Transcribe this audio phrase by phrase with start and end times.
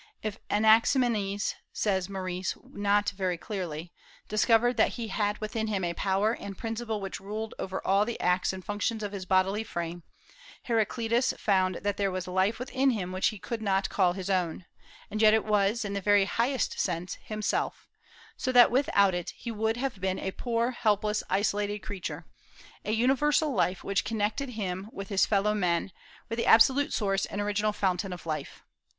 [0.23, 3.93] "If Anaximenes," says Maurice, not very clearly,
[4.27, 8.19] "discovered that he had within him a power and principle which ruled over all the
[8.19, 10.01] acts and functions of his bodily frame,
[10.63, 14.65] Heraclitus found that there was life within him which he could not call his own,
[15.11, 17.87] and yet it was, in the very highest sense, himself,
[18.35, 22.25] so that without it he would have been a poor, helpless, isolated creature,
[22.83, 25.91] a universal life which connected him with his fellow men,
[26.27, 28.63] with the absolute source and original fountain of life....